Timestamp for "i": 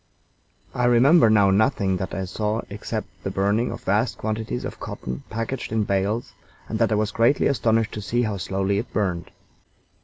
0.73-0.85, 2.15-2.25, 6.91-6.95